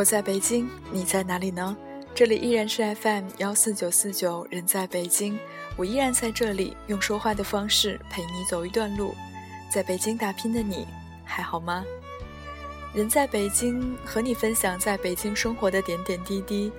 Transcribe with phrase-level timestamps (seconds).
[0.00, 1.76] 我在北京，你在哪里呢？
[2.14, 5.38] 这里依然是 FM 幺四九四九，人在北京，
[5.76, 9.14] 我依然在这里，用说话的方式陪你走一段路。
[9.70, 10.86] 在北京打拼的你，
[11.22, 11.84] 还好吗？
[12.94, 16.72] 人在北京，和你分享在北京生活的点点滴滴，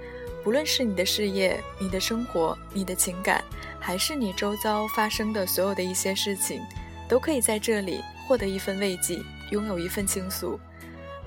[0.44, 3.44] 不论是你的事业、你的生活、你的情感，
[3.80, 6.60] 还是你周遭发生的所有的一些事情，
[7.08, 10.60] 都可以在这里获得一份慰藉，拥有一份倾诉。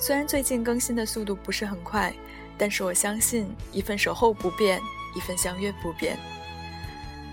[0.07, 2.13] 虽然最近更新的速度不是很快，
[2.59, 4.79] 但是我相信一份守候不变，
[5.17, 6.19] 一份相约不变。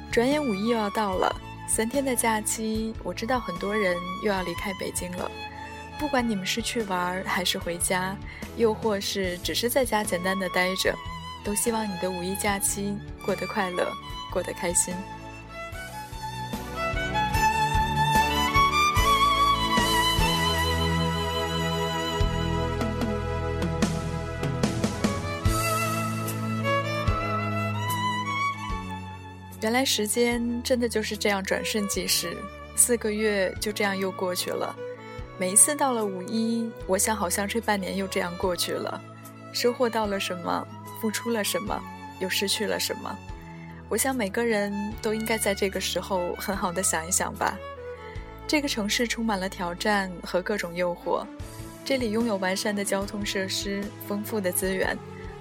[0.09, 1.35] 转眼五一又要到了，
[1.67, 5.29] 三天的假期，我知道很多人又要离开北京了。
[5.99, 8.15] 不管你们是去玩还是回家，
[8.55, 10.95] 又或是只是在家简单的待着，
[11.43, 13.91] 都希望你的五一假期过得快乐，
[14.31, 14.95] 过得开心。
[29.61, 32.35] 原来时间真的就是这样转瞬即逝，
[32.75, 34.75] 四个月就这样又过去了。
[35.37, 38.99] 每一次到了五一，我想好像这半年又这样过去了。
[39.53, 40.67] 收获到了什么？
[40.99, 41.79] 付出了什么？
[42.19, 43.15] 又失去了什么？
[43.87, 47.55] 我想每个人都应该在这个时候很好的想一想吧。
[48.47, 51.23] 这个城市充满了挑战和各种诱惑，
[51.85, 54.97] 这里拥有完善的交通设施、丰富的资源、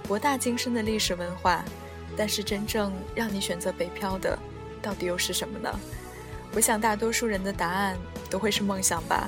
[0.07, 1.65] 博大精深的历史文化。
[2.21, 4.37] 但是真正让你选择北漂的，
[4.79, 5.79] 到底又是什么呢？
[6.53, 7.97] 我想大多数人的答案
[8.29, 9.27] 都会是梦想吧。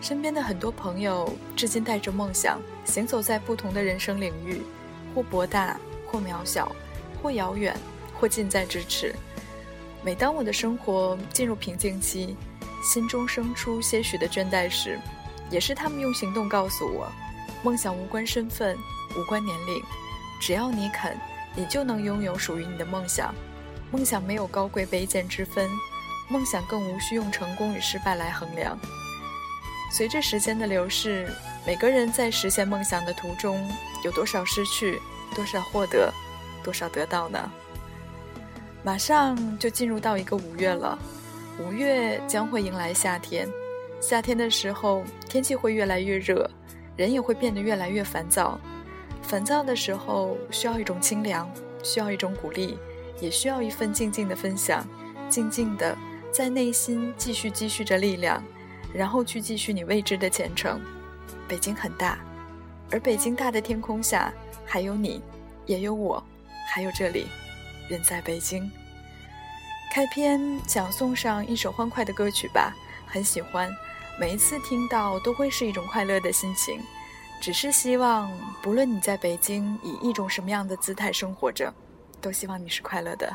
[0.00, 4.62] 身边的很多朋友至今带着梦想，行走在不同的人生领域，
[5.14, 6.74] 或博大，或渺小，
[7.22, 7.76] 或遥远，
[8.18, 9.14] 或近在咫尺。
[10.02, 12.34] 每当我的生活进入瓶颈期，
[12.82, 14.98] 心中生出些许的倦怠时，
[15.50, 17.12] 也是他们用行动告诉我：
[17.62, 18.78] 梦想无关身份，
[19.14, 19.82] 无关年龄，
[20.40, 21.14] 只要你肯。
[21.58, 23.34] 你就能拥有属于你的梦想，
[23.90, 25.68] 梦想没有高贵卑贱之分，
[26.28, 28.78] 梦想更无需用成功与失败来衡量。
[29.90, 31.28] 随着时间的流逝，
[31.66, 33.68] 每个人在实现梦想的途中，
[34.04, 35.00] 有多少失去，
[35.34, 36.12] 多少获得，
[36.62, 37.50] 多少得到呢？
[38.84, 40.96] 马上就进入到一个五月了，
[41.58, 43.48] 五月将会迎来夏天，
[44.00, 46.48] 夏天的时候天气会越来越热，
[46.96, 48.60] 人也会变得越来越烦躁。
[49.28, 51.46] 烦躁的时候，需要一种清凉，
[51.82, 52.78] 需要一种鼓励，
[53.20, 54.82] 也需要一份静静的分享，
[55.28, 55.94] 静静的
[56.32, 58.42] 在内心继续积蓄着力量，
[58.90, 60.80] 然后去继续你未知的前程。
[61.46, 62.18] 北京很大，
[62.90, 64.32] 而北京大的天空下，
[64.64, 65.20] 还有你，
[65.66, 66.24] 也有我，
[66.72, 67.26] 还有这里，
[67.90, 68.70] 人在北京。
[69.92, 72.74] 开篇想送上一首欢快的歌曲吧，
[73.06, 73.70] 很喜欢，
[74.18, 76.80] 每一次听到都会是一种快乐的心情。
[77.40, 78.30] 只是希望，
[78.62, 81.72] 不论你在北京以一种什么样的姿态生活着，
[82.20, 83.32] 都希望你是快乐的。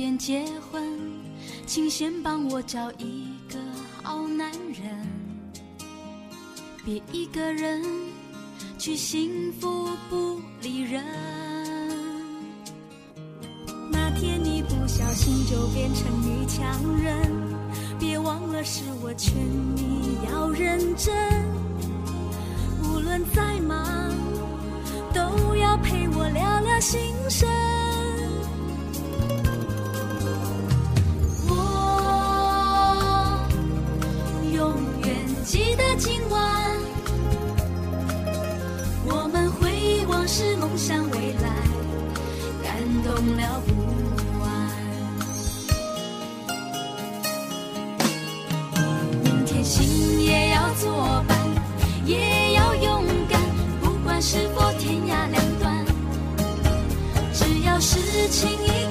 [0.00, 0.82] 点结婚，
[1.66, 3.58] 请先帮我找一个
[4.02, 5.06] 好男人，
[6.82, 7.84] 别一个人
[8.78, 11.04] 去幸福不理人。
[13.92, 17.30] 那天你不小心就变成女强人，
[17.98, 19.36] 别忘了是我劝
[19.76, 21.14] 你要认真，
[22.84, 24.10] 无论再忙，
[25.12, 26.98] 都要陪我聊聊心
[27.28, 27.46] 声。
[40.80, 41.48] 向未来，
[42.64, 42.72] 感
[43.04, 43.68] 动了不
[44.40, 44.48] 完。
[49.22, 51.36] 明天心也要作伴，
[52.06, 53.38] 也要勇敢，
[53.82, 55.84] 不管是否天涯两端，
[57.34, 57.98] 只要是
[58.30, 58.89] 情谊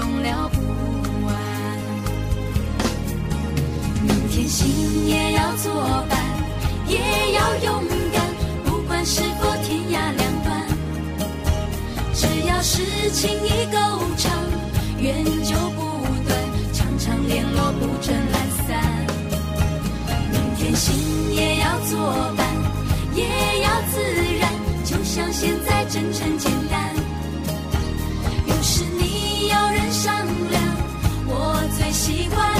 [0.00, 0.60] 感动了不
[1.26, 1.36] 完。
[4.02, 5.70] 明天心也要作
[6.08, 6.18] 伴，
[6.88, 6.98] 也
[7.34, 8.24] 要勇敢，
[8.64, 10.66] 不管是否天涯两端，
[12.14, 13.78] 只要是情意够
[14.16, 14.32] 长，
[14.98, 16.38] 缘就不断，
[16.72, 18.80] 常常联络不准懒散。
[20.32, 20.94] 明天心
[21.34, 21.98] 也要作
[22.38, 22.46] 伴，
[23.14, 23.24] 也
[23.62, 24.00] 要自
[24.40, 24.50] 然，
[24.82, 26.80] 就像现在真诚简单。
[28.46, 29.09] 有时你
[29.48, 30.14] 要人商
[30.50, 30.62] 量，
[31.26, 32.59] 我最喜欢欢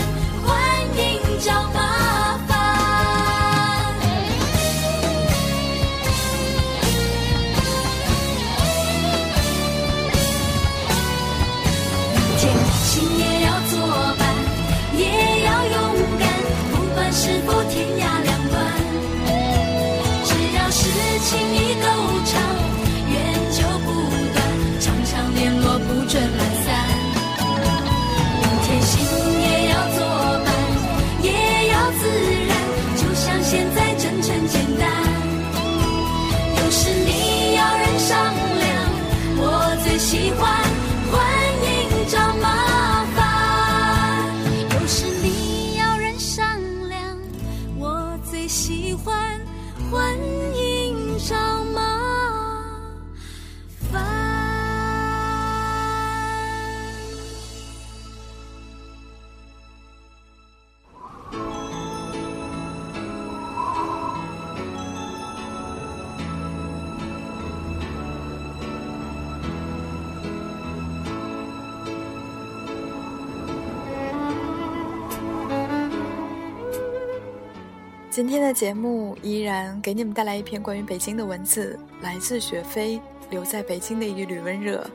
[78.20, 83.00] 今天的节目依然给你们带来一篇关于北京的文字，来自雪飞，
[83.30, 84.86] 留在北京的一缕温热。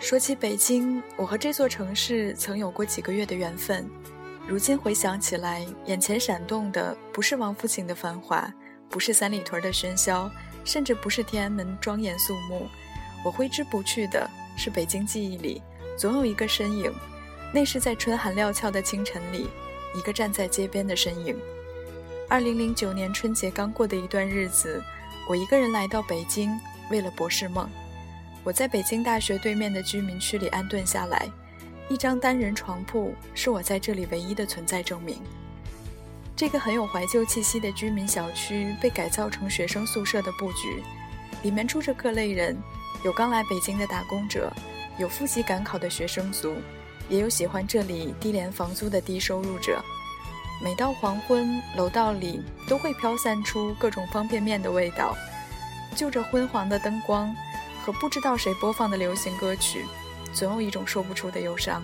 [0.00, 3.86] 说起北京，我和这座城市曾有过几个月的缘分。
[4.46, 8.50] 如今回想起来，眼前闪动的不是王府井的繁华，
[8.88, 10.30] 不是三里屯的喧嚣，
[10.64, 12.66] 甚至不是天安门庄严肃穆。
[13.22, 14.26] 我挥之不去的
[14.56, 15.60] 是北京记忆里
[15.98, 16.90] 总有一个身影，
[17.52, 19.48] 那是在春寒料峭的清晨里，
[19.94, 21.36] 一个站在街边的身影。
[22.28, 24.82] 二零零九年春节刚过的一段日子，
[25.28, 26.50] 我一个人来到北京，
[26.90, 27.68] 为了博士梦。
[28.44, 31.26] 我在北京大学对面的居民区里安顿下来，
[31.88, 35.22] 一张单人床铺是我在这里唯一的存在证明。
[36.36, 40.82] 这个很有怀旧气息的居民小区被改造成学生宿舍的布局，
[41.42, 42.56] 里面住着各类人，
[43.04, 44.52] 有刚来北京的打工者，
[44.98, 46.54] 有复习赶考的学生族，
[47.08, 49.82] 也有喜欢这里低廉房租的低收入者。
[50.62, 55.16] 每到黄昏，楼道里都会飘散出各种方便面的味道，
[55.94, 57.34] 就着昏黄的灯光。
[57.84, 59.86] 和不知道谁播放的流行歌曲，
[60.34, 61.82] 总有一种说不出的忧伤。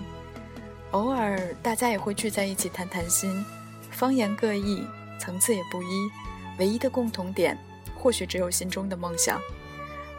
[0.91, 3.43] 偶尔，大家也会聚在一起谈谈心，
[3.91, 4.87] 方言各异，
[5.19, 6.11] 层次也不一，
[6.59, 7.57] 唯一的共同点，
[7.97, 9.41] 或许只有心中的梦想。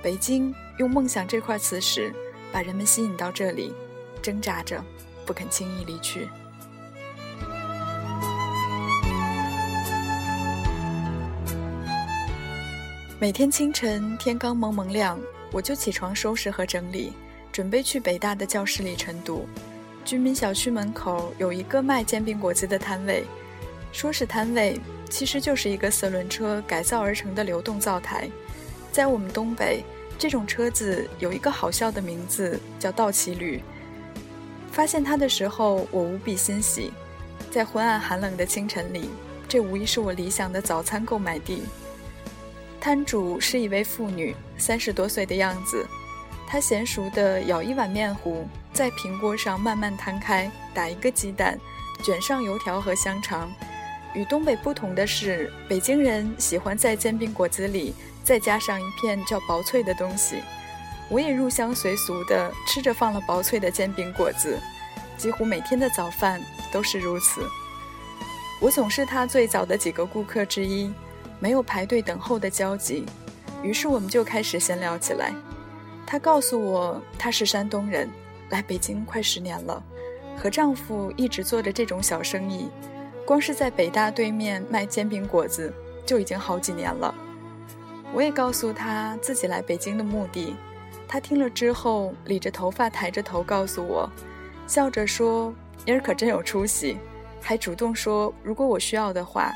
[0.01, 2.11] 北京用“梦想”这块磁石，
[2.51, 3.71] 把人们吸引到这里，
[4.25, 4.83] 挣扎着，
[5.23, 6.27] 不肯轻易离去。
[13.19, 15.19] 每天清晨，天刚蒙蒙亮。
[15.51, 17.13] 我就起床收拾和整理，
[17.51, 19.47] 准备去北大的教室里晨读。
[20.03, 23.23] 居民小区门口有一个卖煎饼果子的摊位，
[23.91, 28.27] 说是摊位，其实就是一个四轮车改造而成的流动灶台。
[28.91, 29.85] 在我们东北，
[30.17, 33.61] 这种车子有一个好笑的名字，叫倒骑驴。
[34.75, 36.91] 发现它的时候，我无比欣喜。
[37.49, 39.09] 在昏暗寒冷的清晨里，
[39.47, 41.63] 这无疑是我理想的早餐购买地。
[42.81, 45.87] 摊主是一位妇女，三十多岁的样子。
[46.45, 51.57] 她娴熟地舀一碗面糊，在平锅上慢慢摊开，打一个鸡蛋，
[52.03, 53.49] 卷上油条和香肠。
[54.13, 57.93] 与东北不同的是，北京人喜欢在煎饼果子里
[58.25, 60.41] 再加上一片叫薄脆的东西。
[61.09, 64.59] 我也入乡随俗地吃着放了薄脆的煎饼果子，
[65.17, 67.41] 几乎每天的早饭都是如此。
[68.61, 70.93] 我总是他最早的几个顾客之一。
[71.37, 73.05] 没有排队等候的焦急，
[73.61, 75.33] 于是我们就开始闲聊起来。
[76.07, 78.09] 她告诉我，她是山东人，
[78.49, 79.83] 来北京快十年了，
[80.37, 82.69] 和丈夫一直做着这种小生意，
[83.25, 85.71] 光是在北大对面卖煎饼果子
[86.05, 87.13] 就已经好几年了。
[88.13, 90.55] 我也告诉她自己来北京的目的，
[91.07, 94.09] 他听了之后理着头发，抬着头告诉我，
[94.67, 95.53] 笑着说
[95.85, 96.97] ：“妮儿可真有出息。”
[97.41, 99.51] 还主动说，如果我需要的话。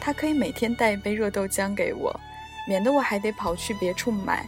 [0.00, 2.14] 他可以每天带一杯热豆浆给我，
[2.68, 4.44] 免得我还得跑去别处买。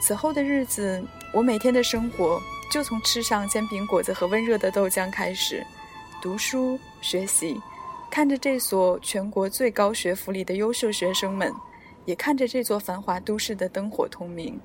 [0.00, 2.40] 此后的日子，我每天的生活
[2.72, 5.62] 就从吃上煎饼果子和温热的豆浆开始，
[6.22, 7.60] 读书学习，
[8.10, 11.52] 看着这所全国最高学府里的优秀学生们，
[12.06, 14.58] 也看着这座繁华都市的灯火通明。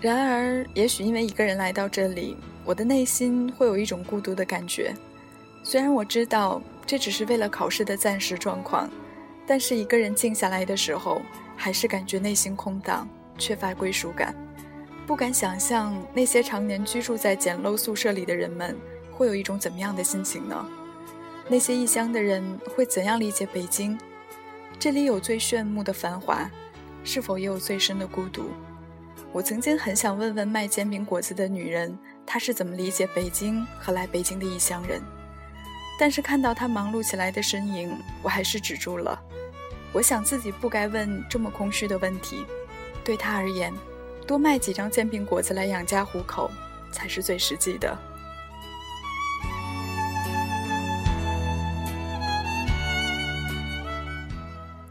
[0.00, 4.94] 然而，也许因为一个人来到这里，我的内心会有一种孤独的感觉。
[5.62, 8.88] 虽然我知道这只是为了考试的暂时状况，
[9.46, 11.20] 但是一个人静下来的时候，
[11.54, 14.34] 还是感觉内心空荡，缺乏归属感。
[15.06, 18.74] 不敢想象那些常年居住在简陋宿舍里的人们
[19.12, 20.66] 会有一种怎么样的心情呢？
[21.46, 22.42] 那些异乡的人
[22.74, 23.98] 会怎样理解北京？
[24.78, 26.50] 这里有最炫目的繁华，
[27.04, 28.44] 是否也有最深的孤独？
[29.32, 31.96] 我曾经很想问问卖煎饼果子的女人，
[32.26, 35.00] 她是怎么理解北京和来北京的异乡人。
[36.00, 39.16] 但是看到她忙碌起来的身影，我还是止住了。
[39.92, 42.44] 我想自己不该问这么空虚的问题。
[43.04, 43.72] 对她而言，
[44.26, 46.50] 多卖几张煎饼果子来养家糊口，
[46.90, 47.96] 才是最实际的。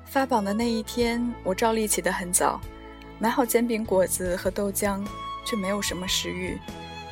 [0.05, 2.59] 发榜的那一天，我照例起得很早。
[3.19, 5.05] 买好煎饼果子和豆浆，
[5.45, 6.57] 却没有什么食欲，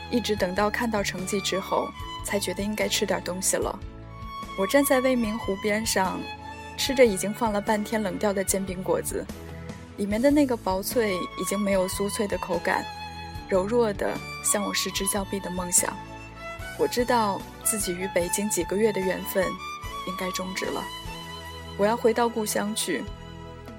[0.09, 1.89] 一直等到看到成绩之后，
[2.25, 3.77] 才觉得应该吃点东西了。
[4.57, 6.19] 我站在未名湖边上，
[6.77, 9.25] 吃着已经放了半天冷掉的煎饼果子，
[9.97, 12.85] 里面的那个薄脆已经没有酥脆的口感，
[13.49, 15.93] 柔弱的像我失之交臂的梦想。
[16.79, 19.43] 我知道自己与北京几个月的缘分
[20.07, 20.81] 应该终止了，
[21.77, 23.03] 我要回到故乡去，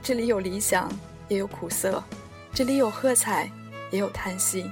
[0.02, 0.90] 这里有理想，
[1.28, 2.02] 也有苦涩。
[2.52, 3.50] 这里有喝彩，
[3.90, 4.70] 也有叹息。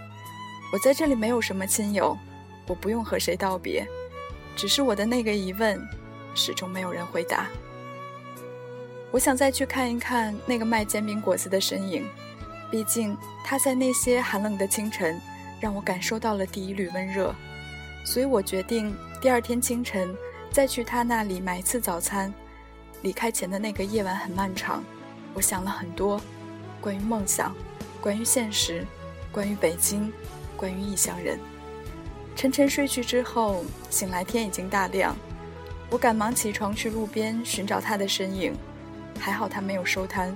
[0.73, 2.17] 我在这里没有什么亲友，
[2.67, 3.87] 我不用和谁道别，
[4.57, 5.81] 只是我的那个疑问，
[6.35, 7.47] 始终没有人回答。
[9.13, 12.05] 我想再去看一看那个卖煎饼果子的身影，
[12.71, 15.21] 毕竟他在那些寒冷的清晨，
[15.61, 17.35] 让我感受到了第一缕温热。
[18.05, 20.15] 所以我决定第二天清晨
[20.51, 22.33] 再去他那里买一次早餐。
[23.03, 24.83] 离开前的那个夜晚很漫长，
[25.33, 26.21] 我想了很多，
[26.87, 27.53] 关于梦想。
[28.01, 28.87] 关于现实，
[29.33, 30.13] 关于北京，
[30.57, 31.37] 关于异乡人。
[32.37, 35.17] 沉沉睡去之后，醒来天已经大亮。
[35.91, 38.55] 我赶忙起床去路边寻找他的身影，
[39.19, 40.33] 还好他没有收摊。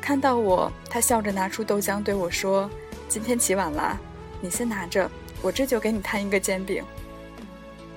[0.00, 2.70] 看到我，他笑着拿出豆浆对我说
[3.06, 4.00] ：“今天起晚了，
[4.40, 5.10] 你先拿着，
[5.42, 6.82] 我这就给你摊一个煎饼。”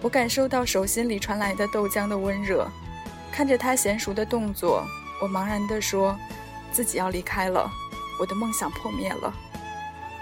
[0.04, 2.68] 我感受到手心里传来的豆浆的温热，
[3.32, 4.84] 看着他娴熟的动作，
[5.22, 6.20] 我茫然地说
[6.72, 7.70] ：“自己要离开了。”
[8.20, 9.34] 我的梦想破灭了。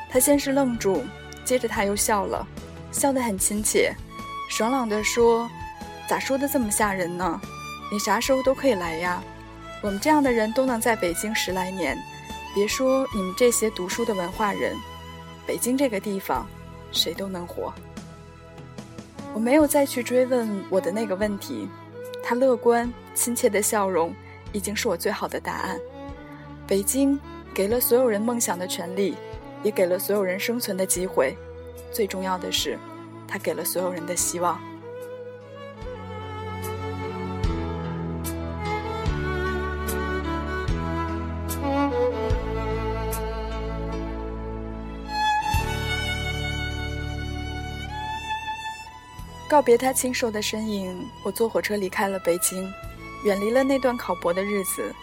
[0.10, 1.04] 他先是愣住，
[1.44, 2.48] 接着他又笑了，
[2.92, 3.94] 笑得很亲切，
[4.50, 5.50] 爽朗地说
[6.08, 7.42] ：“咋说的这么吓人呢？
[7.92, 9.22] 你啥时候都可以来呀。
[9.82, 11.98] 我们这样的人都能在北京十来年，
[12.54, 14.76] 别说你们这些读书的文化人，
[15.46, 16.48] 北京这个地方，
[16.92, 17.74] 谁都能活。”
[19.34, 21.68] 我没有再去追问我的那个问题，
[22.24, 24.14] 他乐观亲切的笑容
[24.52, 25.80] 已经是我最好的答案。
[26.68, 27.20] 北京。
[27.56, 29.16] 给了所有人梦想的权利，
[29.64, 31.36] 也给了所有人生存的机会。
[31.92, 32.78] 最重要的是，
[33.28, 34.60] 他给了所有人的希望。
[49.50, 52.72] 告别他清瘦的身影，我坐火车离开了北京，
[53.24, 54.94] 远离了那段考博的日子。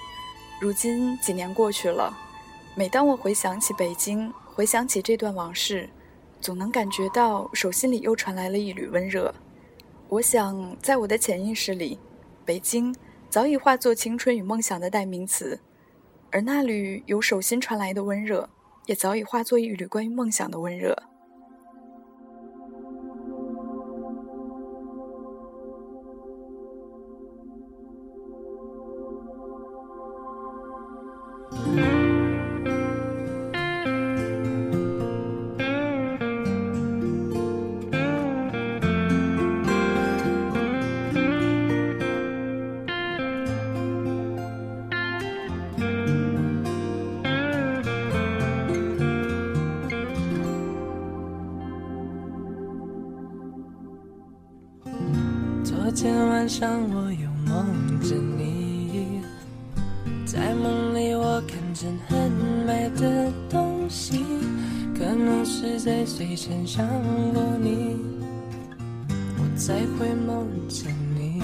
[0.61, 2.16] 如今几年过去了。
[2.75, 5.88] 每当我回想起北京，回想起这段往事，
[6.40, 9.34] 总能感觉到手心里又传来了一缕温热。
[10.08, 11.99] 我想，在我的潜意识里，
[12.44, 12.94] 北京
[13.30, 15.61] 早已化作青春与梦想的代名词，
[16.30, 18.49] 而那缕由手心传来的温热，
[18.87, 21.00] 也早已化作一缕关于梦想的温热。
[56.48, 56.88] 上
[66.66, 66.87] 想
[67.35, 67.97] 过你，
[69.37, 71.42] 我才会梦见你。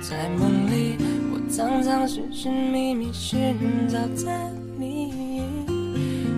[0.00, 0.96] 在梦里，
[1.32, 3.56] 我常常寻寻觅觅，寻
[3.88, 4.30] 找着
[4.78, 5.42] 你，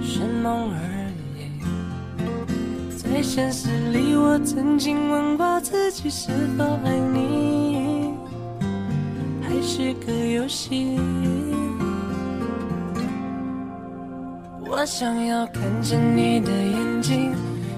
[0.02, 2.96] 是梦而已。
[2.96, 8.14] 在现实里，我曾经问过自己是否爱你，
[9.42, 10.98] 还是个游戏。
[14.82, 17.32] 我想要看见你的眼睛，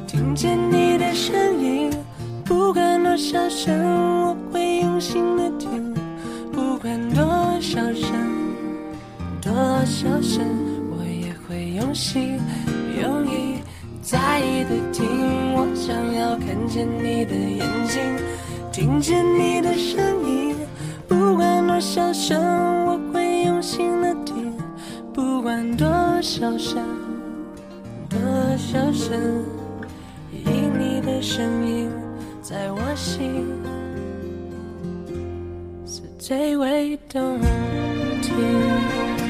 [0.06, 1.90] 听见你的声音，
[2.46, 3.78] 不管多少声，
[4.24, 5.92] 我会用心的听。
[6.50, 7.22] 不管多
[7.60, 8.10] 少声，
[9.42, 9.52] 多
[9.84, 10.46] 少声，
[10.96, 12.40] 我也会用心
[12.98, 13.58] 用意
[14.00, 15.04] 在意的听。
[15.52, 18.00] 我想要看见你的眼睛，
[18.72, 20.56] 听见你的声音。
[21.06, 22.40] 不管多少声，
[22.86, 24.54] 我会用心的听。
[25.12, 25.86] 不管多
[26.24, 26.82] 小声，
[28.08, 28.18] 多
[28.56, 29.44] 少声，
[30.32, 31.90] 因你的声音
[32.40, 33.44] 在我心。
[35.84, 37.38] 是最为动
[38.22, 39.23] 听。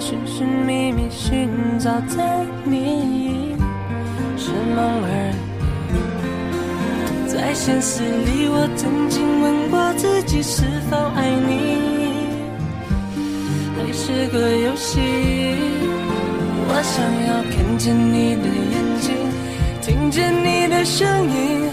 [0.00, 2.22] 寻寻觅觅，寻找着
[2.64, 3.56] 你，
[4.36, 5.96] 是梦而已。
[7.28, 11.78] 在现实里，我曾经问过自己是否爱你，
[13.76, 15.00] 还是个游戏。
[16.68, 19.14] 我想要看见你的眼睛，
[19.80, 21.70] 听见你的声音，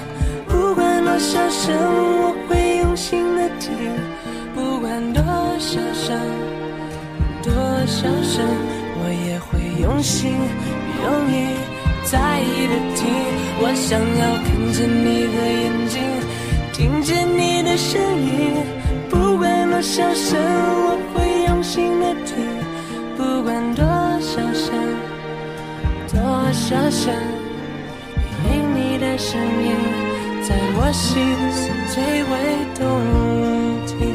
[0.48, 3.70] 不管多少声，我会用心的听。
[4.56, 5.22] 不管多
[5.60, 6.18] 少声，
[7.42, 7.54] 多
[7.86, 8.46] 少声，
[9.02, 11.36] 我也会用心用意
[12.04, 13.00] 在意的听。
[13.62, 16.02] 我想要看见你的眼睛，
[16.74, 18.64] 听见你的声音。
[19.10, 20.38] 不管多少声，
[20.84, 22.36] 我会用心的听。
[23.18, 23.86] 不管多
[24.20, 24.76] 少声，
[26.12, 26.20] 多
[26.52, 27.14] 少声，
[28.46, 29.76] 因你的声音
[30.44, 31.08] 在我心
[31.52, 32.34] 是最为
[32.76, 32.80] 动
[33.88, 34.09] 听。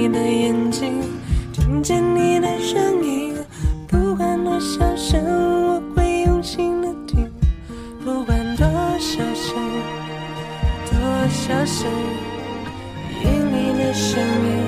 [0.00, 1.02] 你的眼睛，
[1.52, 3.34] 听见你的声音。
[3.88, 5.20] 不管多少声，
[5.66, 7.28] 我会用心的听。
[8.04, 9.56] 不管多少声，
[10.86, 11.90] 多小声，
[13.24, 14.67] 因你的声音